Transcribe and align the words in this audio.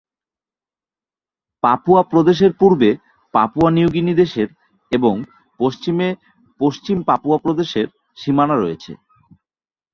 Papua 1.63 2.01
প্রদেশের 2.03 2.51
পূর্বে 2.59 2.89
Papua 3.33 3.69
New 3.71 3.89
Guinea 3.93 4.13
দেশের 4.13 4.49
এবং 4.91 5.13
পশ্চিমে 5.59 6.07
পশ্চিম 6.59 6.97
পাপুয়া 7.03 7.37
প্রদেশের 7.37 7.87
সীমানা 8.17 8.55
রয়েছে। 8.57 8.91